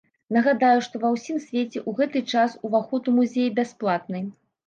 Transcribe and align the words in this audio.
Нагадаю, 0.35 0.77
што 0.87 0.95
ва 1.03 1.09
ўсім 1.15 1.37
свеце 1.43 1.79
ў 1.81 1.91
гэты 1.99 2.23
час 2.35 2.57
уваход 2.69 3.09
у 3.11 3.13
музеі 3.21 3.51
бясплатны. 3.59 4.19